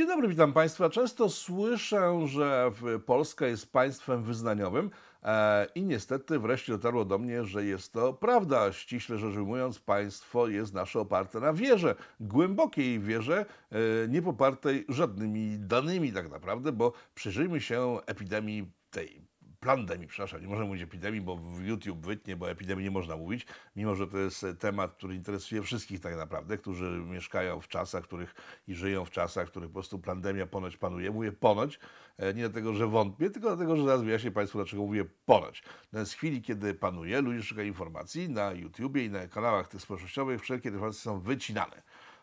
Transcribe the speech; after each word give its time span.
Dzień 0.00 0.08
dobry, 0.08 0.28
witam 0.28 0.52
Państwa. 0.52 0.90
Często 0.90 1.28
słyszę, 1.28 2.26
że 2.26 2.72
Polska 3.06 3.46
jest 3.46 3.72
państwem 3.72 4.22
wyznaniowym 4.22 4.90
e, 5.22 5.66
i 5.74 5.82
niestety 5.82 6.38
wreszcie 6.38 6.72
dotarło 6.72 7.04
do 7.04 7.18
mnie, 7.18 7.44
że 7.44 7.64
jest 7.64 7.92
to 7.92 8.12
prawda. 8.12 8.72
Ściśle 8.72 9.18
rzecz 9.18 9.36
ujmując, 9.36 9.78
państwo 9.78 10.48
jest 10.48 10.74
nasze 10.74 11.00
oparte 11.00 11.40
na 11.40 11.52
wierze, 11.52 11.94
głębokiej 12.20 13.00
wierze, 13.00 13.46
e, 13.70 13.76
nie 14.08 14.22
popartej 14.22 14.84
żadnymi 14.88 15.58
danymi 15.58 16.12
tak 16.12 16.30
naprawdę, 16.30 16.72
bo 16.72 16.92
przyjrzyjmy 17.14 17.60
się 17.60 17.98
epidemii 18.06 18.72
tej 18.90 19.29
plandemii, 19.60 20.08
przepraszam, 20.08 20.40
nie 20.40 20.48
możemy 20.48 20.66
mówić 20.66 20.82
epidemii, 20.82 21.20
bo 21.20 21.36
w 21.36 21.62
YouTube 21.62 22.06
wytnie, 22.06 22.36
bo 22.36 22.50
epidemii 22.50 22.84
nie 22.84 22.90
można 22.90 23.16
mówić, 23.16 23.46
mimo 23.76 23.94
że 23.94 24.06
to 24.06 24.18
jest 24.18 24.44
e, 24.44 24.54
temat, 24.54 24.94
który 24.94 25.14
interesuje 25.14 25.62
wszystkich 25.62 26.00
tak 26.00 26.16
naprawdę, 26.16 26.58
którzy 26.58 26.84
mieszkają 26.84 27.60
w 27.60 27.68
czasach, 27.68 28.04
których 28.04 28.34
i 28.68 28.74
żyją 28.74 29.04
w 29.04 29.10
czasach, 29.10 29.46
w 29.48 29.50
których 29.50 29.68
po 29.68 29.74
prostu 29.74 29.98
pandemia 29.98 30.46
ponoć 30.46 30.76
panuje. 30.76 31.10
Mówię 31.10 31.32
ponoć, 31.32 31.78
e, 32.18 32.34
nie 32.34 32.42
dlatego, 32.42 32.74
że 32.74 32.86
wątpię, 32.86 33.30
tylko 33.30 33.48
dlatego, 33.48 33.76
że 33.76 33.84
zaraz 33.84 34.02
wyjaśnię 34.02 34.30
Państwu, 34.30 34.58
dlaczego 34.58 34.82
mówię 34.82 35.04
ponoć. 35.24 35.62
Natomiast 35.84 36.12
w 36.12 36.16
chwili, 36.16 36.42
kiedy 36.42 36.74
panuje, 36.74 37.20
ludzie 37.20 37.42
szukają 37.42 37.68
informacji 37.68 38.28
na 38.28 38.52
YouTubie 38.52 39.04
i 39.04 39.10
na 39.10 39.28
kanałach 39.28 39.68
tych 39.68 39.80
społecznościowych, 39.80 40.42
wszelkie 40.42 40.68
informacje 40.68 41.00
są 41.00 41.20
wycinane. 41.20 41.82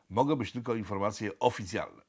Mogą 0.10 0.36
być 0.36 0.52
tylko 0.52 0.76
informacje 0.76 1.40
oficjalne. 1.40 2.07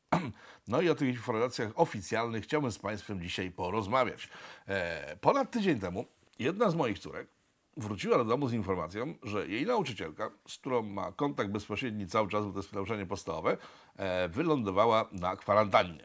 No 0.69 0.81
i 0.81 0.89
o 0.89 0.95
tych 0.95 1.09
informacjach 1.09 1.71
oficjalnych 1.75 2.45
chciałbym 2.45 2.73
z 2.73 2.79
Państwem 2.79 3.21
dzisiaj 3.21 3.51
porozmawiać. 3.51 4.29
E, 4.67 5.17
ponad 5.17 5.51
tydzień 5.51 5.81
temu 5.81 6.05
jedna 6.39 6.71
z 6.71 6.75
moich 6.75 6.99
córek 6.99 7.29
wróciła 7.77 8.19
do 8.19 8.25
domu 8.25 8.49
z 8.49 8.53
informacją, 8.53 9.15
że 9.23 9.49
jej 9.49 9.67
nauczycielka, 9.67 10.31
z 10.49 10.59
którą 10.59 10.83
ma 10.83 11.13
kontakt 11.13 11.51
bezpośredni 11.51 12.07
cały 12.07 12.29
czas, 12.29 12.47
bo 12.47 12.53
to 12.53 12.59
jest 12.59 12.73
nauczanie 12.73 13.07
podstawowe, 13.07 13.57
e, 13.97 14.29
wylądowała 14.29 15.09
na 15.13 15.37
kwarantannie. 15.37 16.05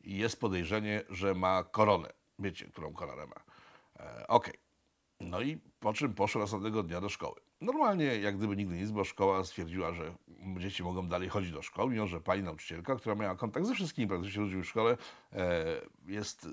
I 0.00 0.18
jest 0.18 0.40
podejrzenie, 0.40 1.02
że 1.10 1.34
ma 1.34 1.64
koronę. 1.64 2.12
Wiecie, 2.38 2.66
którą 2.66 2.92
koronę 2.92 3.26
ma. 3.26 3.36
E, 4.04 4.26
Okej. 4.28 4.54
No 5.20 5.40
i 5.40 5.58
po 5.80 5.92
czym 5.92 6.14
poszła 6.14 6.40
następnego 6.40 6.82
dnia 6.82 7.00
do 7.00 7.08
szkoły. 7.08 7.40
Normalnie, 7.64 8.04
jak 8.04 8.36
gdyby 8.36 8.56
nigdy 8.56 8.76
nic, 8.76 8.90
bo 8.90 9.04
szkoła 9.04 9.44
stwierdziła, 9.44 9.92
że 9.92 10.14
dzieci 10.58 10.82
mogą 10.82 11.08
dalej 11.08 11.28
chodzić 11.28 11.52
do 11.52 11.62
szkoły, 11.62 11.90
mimo 11.90 12.06
że 12.06 12.20
pani 12.20 12.42
nauczycielka, 12.42 12.96
która 12.96 13.14
miała 13.14 13.36
kontakt 13.36 13.66
ze 13.66 13.74
wszystkimi 13.74 14.08
praktycznie 14.08 14.42
ludźmi 14.42 14.62
w 14.62 14.66
szkole, 14.66 14.96
e, 15.32 15.64
jest 16.06 16.48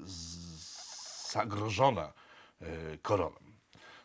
zagrożona 1.31 2.13
e, 2.61 2.97
koroną. 2.97 3.50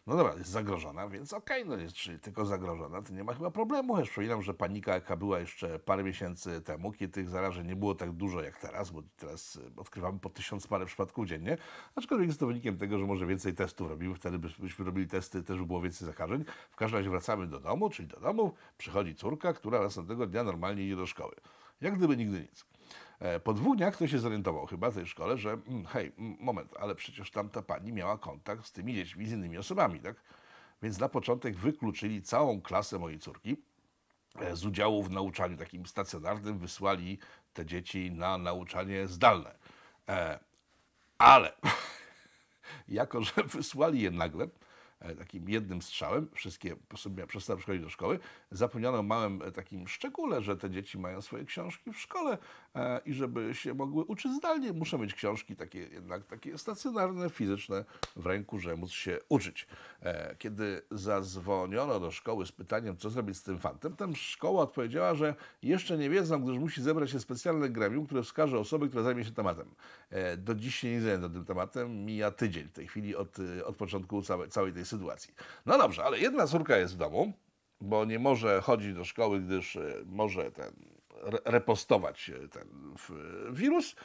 No 0.07 0.17
dobra, 0.17 0.35
jest 0.35 0.51
zagrożona, 0.51 1.09
więc 1.09 1.33
okej, 1.33 1.67
no 1.67 1.77
jest, 1.77 1.95
czyli 1.95 2.19
tylko 2.19 2.45
zagrożona, 2.45 3.03
to 3.03 3.12
nie 3.12 3.25
ma 3.25 3.35
chyba 3.35 3.51
problemu. 3.51 3.99
Ja 3.99 4.05
przypominam, 4.05 4.43
że 4.43 4.55
panika 4.55 4.95
jaka 4.95 5.17
była 5.17 5.39
jeszcze 5.41 5.79
parę 5.79 6.05
miesięcy 6.05 6.61
temu, 6.61 6.93
kiedy 6.93 7.12
tych 7.12 7.29
zarażeń 7.29 7.67
nie 7.67 7.77
było 7.77 7.95
tak 7.95 8.12
dużo 8.12 8.43
jak 8.43 8.59
teraz, 8.59 8.91
bo 8.91 9.03
teraz 9.17 9.57
y, 9.57 9.61
odkrywamy 9.77 10.19
po 10.19 10.31
tysiąc 10.31 10.67
parę 10.67 10.87
przypadków 10.87 11.27
dziennie, 11.27 11.59
aczkolwiek 11.95 12.27
jest 12.29 12.41
to 12.41 12.47
wynikiem 12.47 12.79
tego, 12.79 12.99
że 12.99 13.05
może 13.07 13.27
więcej 13.27 13.55
testów 13.55 13.89
robimy, 13.89 14.15
wtedy 14.15 14.39
byś- 14.39 14.59
byśmy 14.61 14.84
robili 14.84 15.09
testy, 15.09 15.43
też 15.43 15.59
by 15.59 15.67
było 15.67 15.81
więcej 15.81 16.07
zakażeń. 16.07 16.45
W 16.71 16.77
każdym 16.77 16.99
razie 16.99 17.11
wracamy 17.11 17.47
do 17.47 17.61
domu, 17.61 17.91
czyli 17.91 18.09
do 18.09 18.21
domu, 18.21 18.55
przychodzi 18.79 19.15
córka, 19.15 19.53
która 19.53 19.81
następnego 19.81 20.27
dnia 20.27 20.45
normalnie 20.45 20.84
idzie 20.84 20.97
do 20.97 21.07
szkoły. 21.07 21.34
Jak 21.81 21.95
gdyby 21.99 22.17
nigdy 22.17 22.41
nic. 22.41 22.65
E, 23.20 23.41
Po 23.41 23.55
dwóch 23.55 23.77
dniach 23.77 23.95
ktoś 23.95 24.11
się 24.11 24.19
zorientował 24.19 24.67
chyba 24.67 24.91
w 24.91 24.95
tej 24.95 25.06
szkole, 25.06 25.39
że 25.39 25.50
mm, 25.50 25.86
hej, 25.86 26.12
mm, 26.19 26.36
moment, 26.41 26.75
ale 26.81 26.95
przecież 26.95 27.31
tamta 27.31 27.62
pani 27.62 27.92
miała 27.92 28.19
kontakt 28.19 28.67
z 28.67 28.72
tymi 28.72 28.95
dziećmi, 28.95 29.27
z 29.27 29.33
innymi 29.33 29.59
osobami, 29.59 30.00
tak? 30.00 30.17
Więc 30.83 30.98
na 30.98 31.09
początek 31.09 31.56
wykluczyli 31.56 32.22
całą 32.22 32.61
klasę 32.61 32.98
mojej 32.98 33.19
córki 33.19 33.56
e, 34.41 34.56
z 34.56 34.64
udziału 34.64 35.03
w 35.03 35.11
nauczaniu 35.11 35.56
takim 35.56 35.87
stacjonarnym, 35.87 36.59
wysłali 36.59 37.19
te 37.55 37.67
dzieci 37.67 38.11
na 38.11 38.39
nauczanie 38.39 39.06
zdalne. 39.06 39.55
E, 40.09 40.39
Ale 41.19 41.53
jako, 42.89 43.22
że 43.22 43.33
wysłali 43.44 44.03
je 44.03 44.11
nagle, 44.11 44.48
takim 45.19 45.48
jednym 45.48 45.83
strzałem, 45.83 46.28
wszystkie 46.32 46.76
sobie 46.97 47.26
przestały 47.26 47.59
przychodzić 47.59 47.82
do 47.82 47.91
szkoły, 47.91 48.19
zapomniano 48.50 49.03
małym 49.03 49.43
e, 49.43 49.53
takim 49.53 49.88
szczególe, 49.88 50.43
że 50.43 50.56
te 50.56 50.71
dzieci 50.71 50.98
mają 50.98 51.22
swoje 51.22 51.44
książki 51.44 51.93
w 51.93 51.98
szkole 51.98 52.38
e, 52.75 53.00
i 53.04 53.12
żeby 53.15 53.54
się 53.54 53.75
mogły 53.75 54.04
uczyć 54.04 54.32
zdalnie, 54.32 54.72
muszą 54.72 54.98
mieć 54.98 55.15
książki 55.15 55.56
takie 55.56 55.78
jednak 55.78 56.25
takie 56.25 56.59
stacjonarne, 56.59 57.31
fizyczne 57.31 57.84
w 58.16 58.26
ręku, 58.26 58.59
żeby 58.59 58.76
móc 58.76 58.91
się 58.91 59.19
uczyć. 59.28 59.66
E, 60.03 60.37
Kiedy 60.38 60.82
zadzwoniono 60.91 62.00
do 62.00 62.10
szkoły 62.10 62.47
z 62.47 62.53
pytaniem, 62.53 62.97
co 62.97 63.10
zrobić 63.10 63.37
z 63.37 63.42
tym 63.42 63.59
fantem, 63.59 63.97
tam 63.97 64.16
szkoła 64.16 64.62
odpowiedziała, 64.62 65.15
że 65.15 65.34
jeszcze 65.62 65.98
nie 65.98 66.10
wiedzą, 66.10 66.42
gdyż 66.42 66.59
musi 66.59 66.82
zebrać 66.82 67.10
się 67.10 67.21
specjalne 67.21 67.69
gremium, 67.69 68.06
które 68.06 68.22
wskaże 68.22 68.59
osoby, 68.59 68.88
które 68.88 69.03
zajmie 69.03 69.25
się 69.25 69.31
tematem. 69.32 69.75
E, 70.10 70.37
Do 70.37 70.54
dziś 70.54 70.75
się 70.76 70.91
nie 70.91 71.00
zajęto 71.00 71.28
tym 71.28 71.44
tematem, 71.44 72.04
mija 72.04 72.31
tydzień 72.31 72.69
w 72.69 72.72
tej 72.72 72.87
chwili 72.88 73.16
od, 73.16 73.37
od 73.65 73.76
początku 73.76 74.22
całej, 74.22 74.48
całej 74.48 74.72
tej 74.72 74.84
sytuacji. 74.84 74.96
No 75.67 75.79
dobrze, 75.79 76.05
ale 76.05 76.19
jedna 76.19 76.47
córka 76.47 76.77
jest 76.77 76.95
w 76.95 76.97
domu, 76.97 77.33
bo 77.81 78.05
nie 78.05 78.19
może 78.19 78.61
chodzić 78.61 78.95
do 78.95 79.05
szkoły, 79.05 79.41
gdyż 79.41 79.77
y, 79.77 80.03
może 80.07 80.51
ten 80.51 80.73
re- 81.23 81.41
repostować 81.45 82.29
y, 82.29 82.49
ten 82.49 82.95
wirus, 83.51 83.97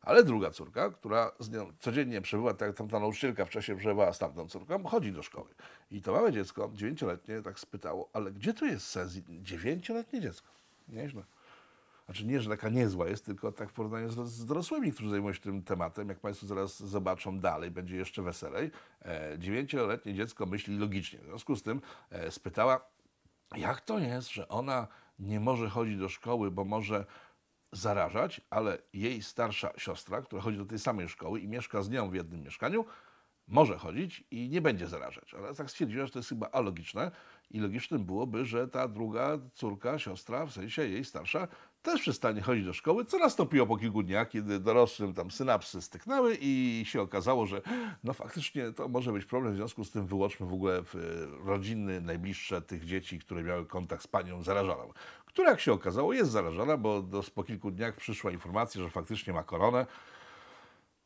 ale 0.00 0.24
druga 0.24 0.50
córka, 0.50 0.90
która 0.90 1.32
z 1.38 1.50
nią 1.50 1.72
codziennie 1.80 2.20
przebywa, 2.20 2.54
tak 2.54 2.68
jak 2.68 2.76
tamta 2.76 3.00
nauczycielka 3.00 3.44
wcześniej 3.44 3.76
przebywała 3.76 4.12
z 4.12 4.18
tamtą 4.18 4.48
córką, 4.48 4.84
chodzi 4.84 5.12
do 5.12 5.22
szkoły. 5.22 5.48
I 5.90 6.02
to 6.02 6.12
małe 6.12 6.32
dziecko, 6.32 6.70
dziewięcioletnie, 6.74 7.42
tak 7.42 7.60
spytało, 7.60 8.10
ale 8.12 8.32
gdzie 8.32 8.54
tu 8.54 8.66
jest 8.66 8.86
sens? 8.86 9.12
Dziewięcioletnie 9.28 10.20
dziecko. 10.20 10.48
Nieźle. 10.88 11.22
Znaczy 12.04 12.26
nie, 12.26 12.40
że 12.40 12.50
taka 12.50 12.68
niezła 12.68 13.08
jest, 13.08 13.24
tylko 13.24 13.52
tak 13.52 13.70
w 13.70 13.72
porównaniu 13.72 14.10
z, 14.10 14.46
dorosłymi, 14.46 14.92
którzy 14.92 15.10
zajmują 15.10 15.32
się 15.32 15.40
tym 15.40 15.62
tematem, 15.62 16.08
jak 16.08 16.20
Państwo 16.20 16.46
zaraz 16.46 16.82
zobaczą 16.82 17.40
dalej, 17.40 17.70
będzie 17.70 17.96
jeszcze 17.96 18.22
weselej. 18.22 18.70
E, 19.04 19.36
Dziewięcioletnie 19.38 20.14
dziecko 20.14 20.46
myśli 20.46 20.78
logicznie. 20.78 21.18
W 21.18 21.24
związku 21.24 21.56
z 21.56 21.62
tym 21.62 21.80
e, 22.10 22.30
spytała, 22.30 22.80
jak 23.56 23.80
to 23.80 23.98
jest, 23.98 24.30
że 24.30 24.48
ona 24.48 24.88
nie 25.18 25.40
może 25.40 25.68
chodzić 25.68 25.98
do 25.98 26.08
szkoły, 26.08 26.50
bo 26.50 26.64
może 26.64 27.06
zarażać, 27.72 28.40
ale 28.50 28.78
jej 28.92 29.22
starsza 29.22 29.72
siostra, 29.76 30.22
która 30.22 30.42
chodzi 30.42 30.58
do 30.58 30.66
tej 30.66 30.78
samej 30.78 31.08
szkoły 31.08 31.40
i 31.40 31.48
mieszka 31.48 31.82
z 31.82 31.90
nią 31.90 32.10
w 32.10 32.14
jednym 32.14 32.42
mieszkaniu, 32.42 32.84
może 33.48 33.78
chodzić 33.78 34.24
i 34.30 34.48
nie 34.48 34.60
będzie 34.60 34.88
zarażać. 34.88 35.34
Ale 35.34 35.54
tak 35.54 35.70
stwierdziła, 35.70 36.06
że 36.06 36.12
to 36.12 36.18
jest 36.18 36.28
chyba 36.28 36.50
alogiczne 36.50 37.10
i 37.50 37.60
logicznym 37.60 38.04
byłoby, 38.04 38.44
że 38.44 38.68
ta 38.68 38.88
druga 38.88 39.38
córka, 39.54 39.98
siostra, 39.98 40.46
w 40.46 40.52
sensie 40.52 40.88
jej 40.88 41.04
starsza, 41.04 41.48
też 41.82 42.00
przestanie 42.00 42.42
chodzić 42.42 42.64
do 42.64 42.72
szkoły, 42.72 43.04
co 43.04 43.18
nastąpiło 43.18 43.66
po 43.66 43.76
kilku 43.76 44.02
dniach, 44.02 44.28
kiedy 44.28 44.60
dorosłym 44.60 45.14
tam 45.14 45.30
synapsy 45.30 45.82
styknęły 45.82 46.36
i 46.40 46.82
się 46.86 47.02
okazało, 47.02 47.46
że 47.46 47.62
no 48.04 48.12
faktycznie 48.12 48.72
to 48.72 48.88
może 48.88 49.12
być 49.12 49.24
problem, 49.24 49.52
w 49.52 49.56
związku 49.56 49.84
z 49.84 49.90
tym 49.90 50.06
wyłączmy 50.06 50.46
w 50.46 50.52
ogóle 50.52 50.78
e, 50.78 50.82
rodziny 51.44 52.00
najbliższe 52.00 52.62
tych 52.62 52.84
dzieci, 52.84 53.18
które 53.18 53.42
miały 53.42 53.66
kontakt 53.66 54.02
z 54.02 54.06
panią 54.06 54.42
zarażoną, 54.42 54.92
która 55.26 55.50
jak 55.50 55.60
się 55.60 55.72
okazało 55.72 56.12
jest 56.12 56.30
zarażona, 56.30 56.76
bo 56.76 57.04
po 57.34 57.44
kilku 57.44 57.70
dniach 57.70 57.96
przyszła 57.96 58.30
informacja, 58.30 58.82
że 58.82 58.90
faktycznie 58.90 59.32
ma 59.32 59.42
koronę, 59.42 59.86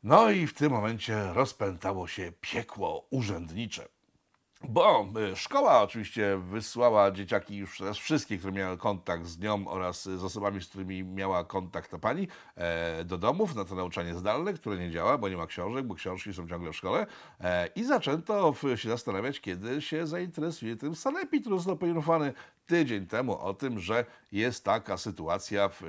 no 0.03 0.29
i 0.31 0.47
w 0.47 0.53
tym 0.53 0.71
momencie 0.71 1.33
rozpętało 1.33 2.07
się 2.07 2.31
piekło 2.41 3.07
urzędnicze. 3.09 3.87
Bo 4.63 5.07
y, 5.31 5.35
szkoła 5.35 5.81
oczywiście 5.81 6.37
wysłała 6.37 7.11
dzieciaki 7.11 7.57
już 7.57 7.77
teraz 7.77 7.97
wszystkie, 7.97 8.37
które 8.37 8.53
miały 8.53 8.77
kontakt 8.77 9.25
z 9.25 9.39
nią 9.39 9.67
oraz 9.67 10.03
z 10.03 10.23
osobami, 10.23 10.61
z 10.61 10.67
którymi 10.67 11.03
miała 11.03 11.43
kontakt 11.43 11.91
ta 11.91 11.97
pani, 11.97 12.27
e, 12.55 13.03
do 13.03 13.17
domów 13.17 13.55
na 13.55 13.65
to 13.65 13.75
nauczanie 13.75 14.15
zdalne, 14.15 14.53
które 14.53 14.77
nie 14.77 14.91
działa, 14.91 15.17
bo 15.17 15.29
nie 15.29 15.37
ma 15.37 15.47
książek, 15.47 15.85
bo 15.85 15.95
książki 15.95 16.33
są 16.33 16.47
ciągle 16.47 16.71
w 16.71 16.75
szkole. 16.75 17.07
E, 17.41 17.67
I 17.67 17.83
zaczęto 17.83 18.53
się 18.75 18.89
zastanawiać, 18.89 19.39
kiedy 19.39 19.81
się 19.81 20.07
zainteresuje 20.07 20.75
tym 20.75 20.95
sanepid, 20.95 21.41
który 21.41 21.55
został 21.57 21.77
poinformowany 21.77 22.33
tydzień 22.69 23.07
temu 23.07 23.39
o 23.39 23.53
tym, 23.53 23.79
że 23.79 24.05
jest 24.31 24.63
taka 24.63 24.97
sytuacja 24.97 25.69
w, 25.69 25.81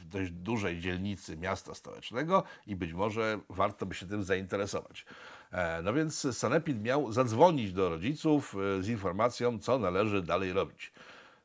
w 0.00 0.08
dość 0.08 0.30
dużej 0.30 0.80
dzielnicy 0.80 1.36
miasta 1.36 1.74
stołecznego 1.74 2.44
i 2.66 2.76
być 2.76 2.92
może 2.92 3.40
warto 3.48 3.86
by 3.86 3.94
się 3.94 4.06
tym 4.06 4.24
zainteresować. 4.24 5.06
E, 5.52 5.82
No 5.82 5.92
więc 5.92 6.36
Sanepid 6.38 6.82
miał 6.82 7.12
zadzwonić 7.12 7.72
do 7.72 7.88
rodziców 7.88 8.56
e, 8.78 8.82
z 8.82 8.88
informacją, 8.88 9.58
co 9.58 9.78
należy 9.78 10.22
dalej 10.22 10.52
robić. 10.52 10.92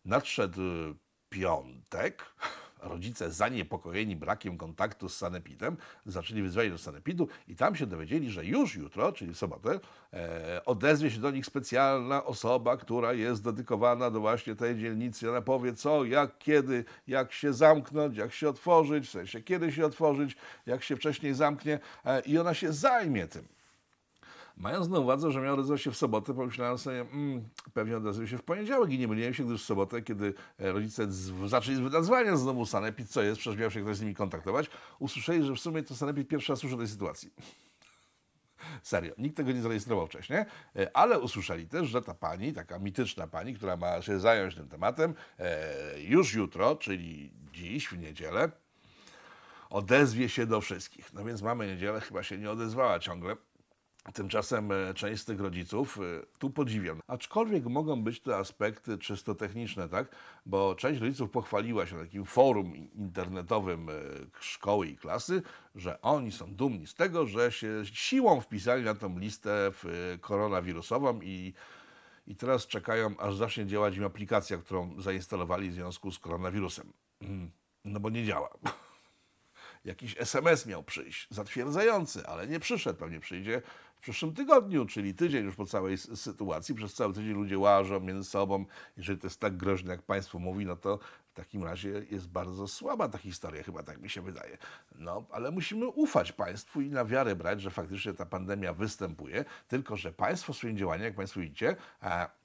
Nadszedł 0.05 0.61
e, 0.61 0.93
piątek. 1.29 2.25
Rodzice 2.85 3.31
zaniepokojeni 3.31 4.15
brakiem 4.15 4.57
kontaktu 4.57 5.09
z 5.09 5.17
Sanepidem 5.17 5.77
zaczęli 6.05 6.41
wyzwać 6.41 6.69
do 6.69 6.77
Sanepidu 6.77 7.27
i 7.47 7.55
tam 7.55 7.75
się 7.75 7.85
dowiedzieli, 7.85 8.29
że 8.29 8.45
już 8.45 8.75
jutro, 8.75 9.11
czyli 9.11 9.33
w 9.33 9.37
sobotę, 9.37 9.79
e, 10.13 10.65
odezwie 10.65 11.11
się 11.11 11.19
do 11.19 11.31
nich 11.31 11.45
specjalna 11.45 12.23
osoba, 12.23 12.77
która 12.77 13.13
jest 13.13 13.43
dedykowana 13.43 14.11
do 14.11 14.19
właśnie 14.19 14.55
tej 14.55 14.77
dzielnicy. 14.77 15.29
Ona 15.29 15.41
powie 15.41 15.73
co, 15.73 16.05
jak, 16.05 16.37
kiedy, 16.37 16.85
jak 17.07 17.31
się 17.31 17.53
zamknąć, 17.53 18.17
jak 18.17 18.33
się 18.33 18.49
otworzyć, 18.49 19.07
w 19.07 19.11
sensie 19.11 19.41
kiedy 19.41 19.71
się 19.71 19.85
otworzyć, 19.85 20.35
jak 20.65 20.83
się 20.83 20.95
wcześniej 20.95 21.33
zamknie 21.33 21.79
e, 22.05 22.21
i 22.21 22.37
ona 22.37 22.53
się 22.53 22.73
zajmie 22.73 23.27
tym. 23.27 23.54
Mając 24.57 24.89
na 24.89 24.99
uwadze, 24.99 25.31
że 25.31 25.41
miał 25.41 25.53
odezwać 25.53 25.81
się 25.81 25.91
w 25.91 25.97
sobotę, 25.97 26.33
pomyślałem 26.33 26.77
sobie, 26.77 27.01
mm, 27.01 27.49
pewnie 27.73 27.97
odezwie 27.97 28.27
się 28.27 28.37
w 28.37 28.43
poniedziałek 28.43 28.91
i 28.91 28.99
nie 28.99 29.07
myliłem 29.07 29.33
się, 29.33 29.45
gdyż 29.45 29.63
w 29.63 29.65
sobotę, 29.65 30.01
kiedy 30.01 30.33
e, 30.59 30.71
rodzice 30.71 31.11
z, 31.11 31.49
zaczęli 31.49 31.77
wyzwania 31.77 32.37
znowu 32.37 32.65
Sanepid, 32.65 33.09
co 33.09 33.21
jest, 33.21 33.39
przecież 33.39 33.59
miał 33.59 33.71
się 33.71 33.81
ktoś 33.81 33.97
z 33.97 34.01
nimi 34.01 34.15
kontaktować, 34.15 34.69
usłyszeli, 34.99 35.43
że 35.43 35.55
w 35.55 35.59
sumie 35.59 35.83
to 35.83 35.95
Sanepid 35.95 36.27
pierwszy 36.27 36.51
raz 36.51 36.59
słyszy 36.59 36.77
tej 36.77 36.87
sytuacji. 36.87 37.33
Serio, 38.83 39.13
nikt 39.17 39.37
tego 39.37 39.51
nie 39.51 39.61
zarejestrował 39.61 40.07
wcześniej, 40.07 40.39
e, 40.75 40.97
ale 40.97 41.19
usłyszeli 41.19 41.67
też, 41.67 41.87
że 41.87 42.01
ta 42.01 42.13
pani, 42.13 42.53
taka 42.53 42.79
mityczna 42.79 43.27
pani, 43.27 43.53
która 43.53 43.77
ma 43.77 44.01
się 44.01 44.19
zająć 44.19 44.55
tym 44.55 44.67
tematem, 44.67 45.13
e, 45.39 46.01
już 46.01 46.33
jutro, 46.33 46.75
czyli 46.75 47.31
dziś, 47.53 47.87
w 47.87 47.97
niedzielę, 47.97 48.51
odezwie 49.69 50.29
się 50.29 50.45
do 50.45 50.61
wszystkich. 50.61 51.13
No 51.13 51.25
więc 51.25 51.41
mamy 51.41 51.67
niedzielę, 51.67 52.01
chyba 52.01 52.23
się 52.23 52.37
nie 52.37 52.51
odezwała 52.51 52.99
ciągle. 52.99 53.35
Tymczasem 54.13 54.71
e, 54.71 54.93
część 54.93 55.21
z 55.21 55.25
tych 55.25 55.39
rodziców 55.39 55.97
e, 55.97 56.25
tu 56.39 56.49
podziwiam. 56.49 56.99
Aczkolwiek 57.07 57.65
mogą 57.65 58.03
być 58.03 58.21
to 58.21 58.37
aspekty 58.37 58.97
czysto 58.97 59.35
techniczne, 59.35 59.89
tak? 59.89 60.15
Bo 60.45 60.75
część 60.75 61.01
rodziców 61.01 61.29
pochwaliła 61.29 61.85
się 61.85 61.95
na 61.95 62.01
takim 62.01 62.25
forum 62.25 62.75
internetowym 62.75 63.89
e, 63.89 63.93
szkoły 64.39 64.87
i 64.87 64.97
klasy, 64.97 65.41
że 65.75 66.01
oni 66.01 66.31
są 66.31 66.55
dumni 66.55 66.87
z 66.87 66.95
tego, 66.95 67.25
że 67.25 67.51
się 67.51 67.67
siłą 67.93 68.41
wpisali 68.41 68.83
na 68.83 68.95
tą 68.95 69.19
listę 69.19 69.71
koronawirusową 70.21 71.21
i, 71.21 71.53
i 72.27 72.35
teraz 72.35 72.67
czekają, 72.67 73.17
aż 73.17 73.35
zacznie 73.35 73.65
działać 73.65 73.97
im 73.97 74.03
aplikacja, 74.03 74.57
którą 74.57 75.01
zainstalowali 75.01 75.69
w 75.69 75.73
związku 75.73 76.11
z 76.11 76.19
koronawirusem. 76.19 76.93
Mm, 77.21 77.51
no 77.85 77.99
bo 77.99 78.09
nie 78.09 78.25
działa 78.25 78.49
jakiś 79.85 80.15
SMS 80.19 80.65
miał 80.65 80.83
przyjść, 80.83 81.27
zatwierdzający, 81.29 82.27
ale 82.27 82.47
nie 82.47 82.59
przyszedł. 82.59 82.99
Pewnie 82.99 83.19
przyjdzie 83.19 83.61
w 83.95 83.99
przyszłym 83.99 84.33
tygodniu, 84.33 84.85
czyli 84.85 85.13
tydzień 85.13 85.45
już 85.45 85.55
po 85.55 85.65
całej 85.65 85.97
sytuacji. 85.97 86.75
Przez 86.75 86.93
cały 86.93 87.13
tydzień 87.13 87.33
ludzie 87.33 87.59
łażą 87.59 87.99
między 87.99 88.29
sobą. 88.29 88.65
Jeżeli 88.97 89.19
to 89.19 89.27
jest 89.27 89.39
tak 89.39 89.57
groźne, 89.57 89.91
jak 89.91 90.01
państwo 90.01 90.39
mówi, 90.39 90.65
no 90.65 90.75
to 90.75 90.99
takim 91.35 91.63
razie 91.63 91.89
jest 92.11 92.27
bardzo 92.27 92.67
słaba 92.67 93.09
ta 93.09 93.17
historia, 93.17 93.63
chyba 93.63 93.83
tak 93.83 94.01
mi 94.01 94.09
się 94.09 94.21
wydaje. 94.21 94.57
No, 94.95 95.25
ale 95.31 95.51
musimy 95.51 95.87
ufać 95.87 96.31
państwu 96.31 96.81
i 96.81 96.89
na 96.89 97.05
wiarę 97.05 97.35
brać, 97.35 97.61
że 97.61 97.71
faktycznie 97.71 98.13
ta 98.13 98.25
pandemia 98.25 98.73
występuje, 98.73 99.45
tylko 99.67 99.97
że 99.97 100.11
państwo 100.11 100.53
swoim 100.53 100.77
działaniem, 100.77 101.05
jak 101.05 101.15
państwo 101.15 101.39
widzicie, 101.39 101.75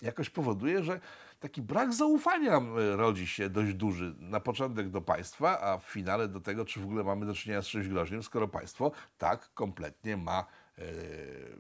jakoś 0.03 0.31
powoduje, 0.31 0.85
że 0.85 1.01
taki 1.41 1.63
brak 1.63 1.95
zaufania 1.95 2.61
rodzi 2.97 3.27
się 3.27 3.51
dość 3.51 3.75
duży 3.75 4.15
na 4.19 4.41
początek 4.41 4.91
do 4.91 5.01
państwa, 5.01 5.61
a 5.61 5.79
w 5.79 5.85
finale 5.85 6.29
do 6.29 6.41
tego, 6.41 6.65
czy 6.65 6.81
w 6.81 6.85
ogóle 6.85 7.05
mamy 7.05 7.27
do 7.27 7.35
czynienia 7.35 7.63
z 7.63 7.67
czymś 7.67 7.89
groźnym, 7.89 8.23
skoro 8.23 8.49
państwo 8.49 8.93
tak 9.19 9.55
kompletnie 9.55 10.17
ma 10.17 10.41
e, 10.41 10.45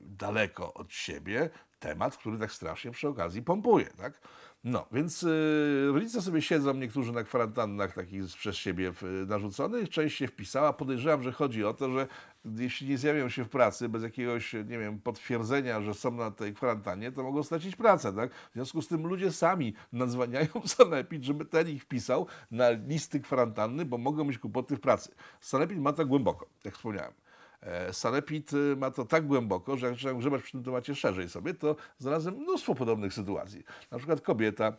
daleko 0.01 0.75
od 0.75 0.93
siebie 0.93 1.51
temat, 1.81 2.17
który 2.17 2.39
tak 2.39 2.53
strasznie 2.53 2.91
przy 2.91 3.09
okazji 3.09 3.43
pompuje, 3.43 3.87
tak? 3.87 4.21
No, 4.65 4.87
więc 4.93 5.23
y, 5.23 5.91
rodzice 5.93 6.23
sobie 6.23 6.43
siedzą, 6.43 6.75
niektórzy 6.75 7.13
na 7.13 7.25
kwarantannach 7.25 7.95
takich 7.95 8.25
przez 8.25 8.57
siebie 8.57 8.93
narzuconych, 9.27 9.89
część 9.89 10.17
się 10.17 10.27
wpisała. 10.27 10.73
Podejrzewam, 10.73 11.23
że 11.23 11.33
chodzi 11.33 11.65
o 11.65 11.75
to, 11.75 11.91
że 11.91 12.07
jeśli 12.45 12.89
nie 12.89 12.99
zjawią 12.99 13.29
się 13.29 13.45
w 13.45 13.49
pracy 13.49 13.89
bez 13.89 14.03
jakiegoś, 14.03 14.53
nie 14.53 14.79
wiem, 14.79 15.01
potwierdzenia, 15.01 15.81
że 15.81 15.95
są 15.95 16.11
na 16.11 16.31
tej 16.31 16.55
kwarantannie, 16.55 17.13
to 17.13 17.23
mogą 17.23 17.43
stracić 17.43 17.77
pracę, 17.77 18.13
tak? 18.13 18.35
W 18.35 18.53
związku 18.55 18.83
z 18.83 18.89
tym 18.89 19.07
ludzie 19.07 19.33
sami 19.33 19.75
nadzwaniają 19.93 20.49
Sanepid, 20.67 21.25
żeby 21.25 21.45
ten 21.45 21.69
ich 21.69 21.83
wpisał 21.83 22.27
na 22.51 22.71
listy 22.71 23.21
kwarantanny, 23.21 23.85
bo 23.85 23.99
mogą 23.99 24.25
mieć 24.25 24.39
kłopoty 24.39 24.77
w 24.77 24.81
pracy. 24.81 25.15
Sanepid 25.41 25.79
ma 25.79 25.93
to 25.93 26.07
głęboko, 26.07 26.47
jak 26.65 26.75
wspomniałem. 26.75 27.13
E, 27.61 27.93
Sanepid 27.93 28.53
y, 28.53 28.77
ma 28.77 28.91
to 28.91 29.05
tak 29.05 29.27
głęboko, 29.27 29.77
że 29.77 29.87
jak 29.87 29.95
zacząłem 29.95 30.19
grzebać 30.19 30.43
przy 30.43 30.53
tym 30.53 30.65
temacie 30.65 30.95
szerzej 30.95 31.29
sobie, 31.29 31.55
to 31.55 31.77
znalazłem 31.99 32.35
mnóstwo 32.35 32.75
podobnych 32.75 33.15
sytuacji. 33.15 33.65
Na 33.91 33.99
przykład 33.99 34.21
kobieta, 34.21 34.77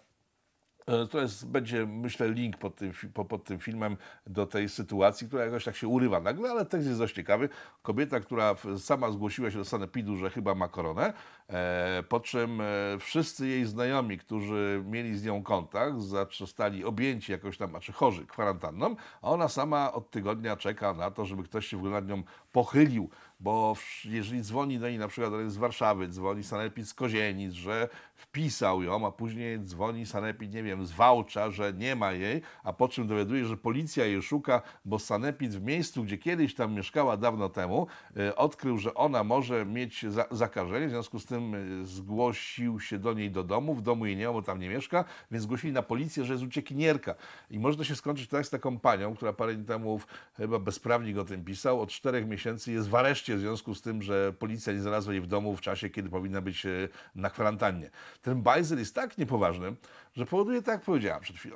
to 1.11 1.21
jest, 1.21 1.47
będzie, 1.47 1.85
myślę, 1.85 2.29
link 2.29 2.57
pod 2.57 2.75
tym, 2.75 2.93
pod 3.29 3.43
tym 3.43 3.59
filmem 3.59 3.97
do 4.27 4.45
tej 4.45 4.69
sytuacji, 4.69 5.27
która 5.27 5.45
jakoś 5.45 5.65
tak 5.65 5.75
się 5.75 5.87
urywa 5.87 6.19
nagle, 6.19 6.49
ale 6.51 6.65
tekst 6.65 6.87
jest 6.87 6.99
dość 6.99 7.15
ciekawy. 7.15 7.49
Kobieta, 7.81 8.19
która 8.19 8.55
sama 8.77 9.11
zgłosiła 9.11 9.51
się 9.51 9.57
do 9.57 9.65
sanepidu, 9.65 10.17
że 10.17 10.29
chyba 10.29 10.55
ma 10.55 10.67
koronę, 10.67 11.13
e, 11.49 12.03
po 12.09 12.19
czym 12.19 12.61
e, 12.61 12.65
wszyscy 12.99 13.47
jej 13.47 13.65
znajomi, 13.65 14.17
którzy 14.17 14.83
mieli 14.85 15.17
z 15.17 15.23
nią 15.23 15.43
kontakt, 15.43 15.95
zostali 16.37 16.85
objęci 16.85 17.31
jakoś 17.31 17.57
tam, 17.57 17.69
znaczy 17.69 17.93
chorzy, 17.93 18.25
kwarantanną, 18.25 18.95
a 19.21 19.29
ona 19.29 19.47
sama 19.47 19.93
od 19.93 20.11
tygodnia 20.11 20.57
czeka 20.57 20.93
na 20.93 21.11
to, 21.11 21.25
żeby 21.25 21.43
ktoś 21.43 21.67
się 21.67 21.77
w 21.77 21.79
ogóle 21.79 21.93
nad 21.93 22.07
nią 22.07 22.23
pochylił, 22.51 23.09
bo 23.39 23.75
jeżeli 24.05 24.41
dzwoni 24.41 24.79
do 24.79 24.89
niej 24.89 24.97
na 24.97 25.07
przykład 25.07 25.33
z 25.47 25.57
Warszawy, 25.57 26.07
dzwoni 26.07 26.43
sanepid 26.43 26.87
z 26.87 26.93
Kozienic, 26.93 27.53
że 27.53 27.89
wpisał 28.15 28.83
ją, 28.83 29.07
a 29.07 29.11
później 29.11 29.59
dzwoni 29.59 30.05
sanepid, 30.05 30.53
nie 30.53 30.63
wiem, 30.63 30.70
z 30.81 30.91
Wałcza, 30.91 31.51
że 31.51 31.73
nie 31.73 31.95
ma 31.95 32.11
jej, 32.11 32.41
a 32.63 32.73
po 32.73 32.87
czym 32.87 33.07
dowiaduje, 33.07 33.45
że 33.45 33.57
policja 33.57 34.05
jej 34.05 34.21
szuka, 34.21 34.61
bo 34.85 34.99
sanepid 34.99 35.55
w 35.55 35.63
miejscu, 35.63 36.03
gdzie 36.03 36.17
kiedyś 36.17 36.55
tam 36.55 36.73
mieszkała 36.73 37.17
dawno 37.17 37.49
temu, 37.49 37.87
e, 38.17 38.35
odkrył, 38.35 38.77
że 38.77 38.93
ona 38.93 39.23
może 39.23 39.65
mieć 39.65 40.05
za 40.07 40.25
zakażenie, 40.31 40.87
w 40.87 40.89
związku 40.89 41.19
z 41.19 41.25
tym 41.25 41.55
e, 41.55 41.85
zgłosił 41.85 42.79
się 42.79 42.99
do 42.99 43.13
niej 43.13 43.31
do 43.31 43.43
domu, 43.43 43.75
w 43.75 43.81
domu 43.81 44.05
jej 44.05 44.15
nie 44.15 44.27
ma, 44.27 44.33
bo 44.33 44.41
tam 44.41 44.59
nie 44.59 44.69
mieszka, 44.69 45.05
więc 45.31 45.43
zgłosili 45.43 45.73
na 45.73 45.81
policję, 45.81 46.25
że 46.25 46.33
jest 46.33 46.45
uciekinierka. 46.45 47.15
I 47.49 47.59
może 47.59 47.77
to 47.77 47.83
się 47.83 47.95
skończyć 47.95 48.29
tak 48.29 48.45
z 48.45 48.49
taką 48.49 48.79
panią, 48.79 49.15
która 49.15 49.33
parę 49.33 49.55
dni 49.55 49.65
temu 49.65 49.99
chyba 50.37 50.59
bezprawnik 50.59 51.17
o 51.17 51.25
tym 51.25 51.45
pisał, 51.45 51.81
od 51.81 51.89
czterech 51.89 52.27
miesięcy 52.27 52.71
jest 52.71 52.89
w 52.89 52.95
areszcie 52.95 53.35
w 53.35 53.39
związku 53.39 53.75
z 53.75 53.81
tym, 53.81 54.01
że 54.01 54.33
policja 54.33 54.73
nie 54.73 54.79
znalazła 54.79 55.13
jej 55.13 55.21
w 55.21 55.27
domu 55.27 55.55
w 55.55 55.61
czasie, 55.61 55.89
kiedy 55.89 56.09
powinna 56.09 56.41
być 56.41 56.65
e, 56.65 56.69
na 57.15 57.29
kwarantannie. 57.29 57.89
Ten 58.21 58.41
bajzel 58.41 58.79
jest 58.79 58.95
tak 58.95 59.17
niepoważny, 59.17 59.75
że 60.13 60.25
powoduje, 60.25 60.61
tak 60.61 60.75
jak 60.75 60.85
powiedziałem 60.85 61.21
przed 61.21 61.35
chwilą, 61.35 61.55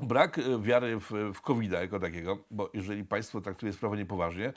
brak 0.00 0.38
e, 0.38 0.62
wiary 0.62 1.00
w, 1.00 1.10
w 1.34 1.40
covid 1.40 1.72
jako 1.72 2.00
takiego, 2.00 2.38
bo 2.50 2.70
jeżeli 2.74 3.04
państwo 3.04 3.40
traktuje 3.40 3.72
sprawę 3.72 3.96
niepoważnie, 3.96 4.52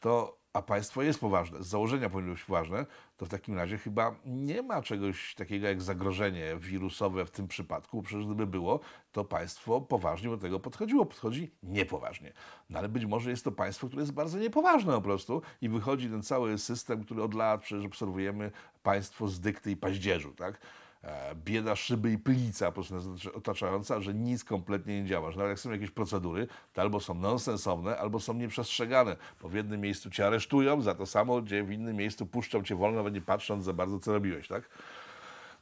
to 0.00 0.40
a 0.52 0.62
państwo 0.62 1.02
jest 1.02 1.20
poważne, 1.20 1.62
z 1.62 1.66
założenia 1.66 2.10
powinno 2.10 2.32
być 2.32 2.44
poważne, 2.44 2.86
to 3.16 3.26
w 3.26 3.28
takim 3.28 3.56
razie 3.56 3.78
chyba 3.78 4.14
nie 4.24 4.62
ma 4.62 4.82
czegoś 4.82 5.34
takiego 5.34 5.66
jak 5.66 5.82
zagrożenie 5.82 6.56
wirusowe 6.56 7.26
w 7.26 7.30
tym 7.30 7.48
przypadku. 7.48 8.02
Przecież 8.02 8.26
gdyby 8.26 8.46
było, 8.46 8.80
to 9.12 9.24
państwo 9.24 9.80
poważnie 9.80 10.30
do 10.30 10.38
tego 10.38 10.60
podchodziło. 10.60 11.06
Podchodzi 11.06 11.50
niepoważnie. 11.62 12.32
No 12.70 12.78
ale 12.78 12.88
być 12.88 13.06
może 13.06 13.30
jest 13.30 13.44
to 13.44 13.52
państwo, 13.52 13.86
które 13.86 14.02
jest 14.02 14.12
bardzo 14.12 14.38
niepoważne 14.38 14.92
po 14.92 15.02
prostu 15.02 15.42
i 15.60 15.68
wychodzi 15.68 16.10
ten 16.10 16.22
cały 16.22 16.58
system, 16.58 17.04
który 17.04 17.22
od 17.22 17.34
lat 17.34 17.62
przecież 17.62 17.86
obserwujemy 17.86 18.50
państwo 18.82 19.28
z 19.28 19.40
dykty 19.40 19.70
i 19.70 19.76
paździerzu, 19.76 20.34
tak? 20.34 20.60
E, 21.02 21.34
bieda 21.34 21.76
szyby 21.76 22.12
i 22.12 22.18
plica 22.18 22.66
po 22.66 22.82
prostu 22.82 23.14
otaczająca, 23.34 24.00
że 24.00 24.14
nic 24.14 24.44
kompletnie 24.44 25.02
nie 25.02 25.08
działa. 25.08 25.30
Że 25.30 25.38
nawet 25.38 25.50
jak 25.50 25.58
są 25.58 25.70
jakieś 25.70 25.90
procedury, 25.90 26.46
to 26.72 26.82
albo 26.82 27.00
są 27.00 27.14
nonsensowne, 27.14 27.98
albo 27.98 28.20
są 28.20 28.34
nieprzestrzegane. 28.34 29.16
Bo 29.42 29.48
w 29.48 29.54
jednym 29.54 29.80
miejscu 29.80 30.10
cię 30.10 30.26
aresztują 30.26 30.82
za 30.82 30.94
to 30.94 31.06
samo, 31.06 31.42
gdzie 31.42 31.64
w 31.64 31.70
innym 31.70 31.96
miejscu 31.96 32.26
puszczą 32.26 32.62
cię 32.62 32.76
wolno, 32.76 32.96
nawet 32.96 33.14
nie 33.14 33.20
patrząc 33.20 33.64
za 33.64 33.72
bardzo, 33.72 33.98
co 33.98 34.12
robiłeś, 34.12 34.48
tak? 34.48 34.68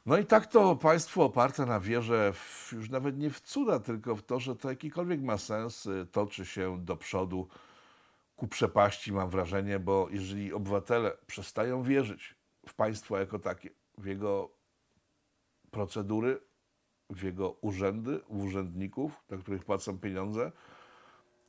No 0.05 0.17
i 0.17 0.25
tak 0.25 0.47
to 0.47 0.75
państwo 0.75 1.23
oparte 1.23 1.65
na 1.65 1.79
wierze 1.79 2.33
w, 2.33 2.73
już 2.73 2.89
nawet 2.89 3.17
nie 3.17 3.29
w 3.29 3.41
cuda, 3.41 3.79
tylko 3.79 4.15
w 4.15 4.23
to, 4.23 4.39
że 4.39 4.55
to 4.55 4.69
jakikolwiek 4.69 5.21
ma 5.21 5.37
sens, 5.37 5.85
y, 5.85 6.07
toczy 6.11 6.45
się 6.45 6.79
do 6.85 6.97
przodu 6.97 7.47
ku 8.35 8.47
przepaści, 8.47 9.13
mam 9.13 9.29
wrażenie, 9.29 9.79
bo 9.79 10.07
jeżeli 10.11 10.53
obywatele 10.53 11.11
przestają 11.27 11.83
wierzyć 11.83 12.35
w 12.67 12.73
państwo 12.73 13.17
jako 13.17 13.39
takie, 13.39 13.69
w 13.97 14.05
jego 14.05 14.58
procedury, 15.71 16.41
w 17.09 17.23
jego 17.23 17.51
urzędy, 17.51 18.19
w 18.29 18.43
urzędników, 18.43 19.23
dla 19.27 19.37
których 19.37 19.65
płacą 19.65 19.99
pieniądze, 19.99 20.51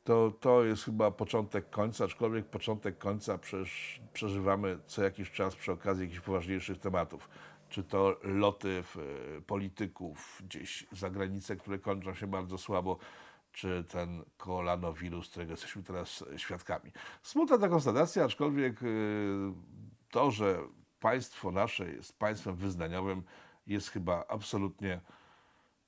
to 0.03 0.31
to 0.39 0.63
jest 0.63 0.83
chyba 0.83 1.11
początek 1.11 1.69
końca, 1.69 2.05
aczkolwiek 2.05 2.45
początek 2.45 2.97
końca 2.97 3.37
przecież 3.37 4.01
przeżywamy 4.13 4.79
co 4.85 5.03
jakiś 5.03 5.31
czas 5.31 5.55
przy 5.55 5.71
okazji 5.71 6.03
jakichś 6.03 6.21
poważniejszych 6.21 6.79
tematów. 6.79 7.29
Czy 7.69 7.83
to 7.83 8.17
loty 8.23 8.83
e, 9.37 9.41
polityków 9.41 10.41
gdzieś 10.45 10.87
za 10.91 11.09
granicę, 11.09 11.55
które 11.55 11.79
kończą 11.79 12.13
się 12.13 12.27
bardzo 12.27 12.57
słabo, 12.57 12.97
czy 13.51 13.83
ten 13.89 14.23
kolanowirus, 14.37 15.29
którego 15.29 15.51
jesteśmy 15.51 15.83
teraz 15.83 16.23
świadkami. 16.37 16.91
Smutna 17.21 17.57
ta 17.57 17.69
konstatacja, 17.69 18.25
aczkolwiek 18.25 18.83
e, 18.83 18.85
to, 20.11 20.31
że 20.31 20.59
państwo 20.99 21.51
nasze 21.51 21.89
jest 21.89 22.19
państwem 22.19 22.55
wyznaniowym, 22.55 23.23
jest 23.67 23.89
chyba 23.89 24.25
absolutnie 24.27 25.01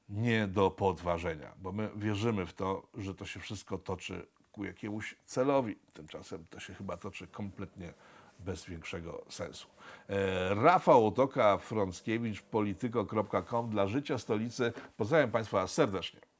nie 0.10 0.48
do 0.48 0.72
podważenia, 0.72 1.54
bo 1.58 1.72
my 1.72 1.90
wierzymy 1.96 2.46
w 2.46 2.54
to, 2.54 2.88
że 2.98 3.16
to 3.16 3.26
się 3.26 3.40
wszystko 3.40 3.78
toczy 3.78 4.28
ku 4.52 4.66
jakiemuś 4.66 5.16
celowi. 5.26 5.76
Tymczasem 5.94 6.46
to 6.50 6.60
się 6.60 6.74
chyba 6.74 6.98
toczy 6.98 7.28
kompletnie 7.28 7.94
bez 8.40 8.66
większego 8.66 9.26
sensu. 9.30 9.68
E, 10.10 10.56
Rafał 10.56 11.08
Otoka, 11.08 11.58
Frąckiewicz, 11.58 12.42
polityko.com 12.42 13.70
dla 13.70 13.88
życia 13.88 14.18
stolicy. 14.18 14.74
Pozdrawiam 14.98 15.32
Państwa 15.32 15.68
serdecznie. 15.68 16.33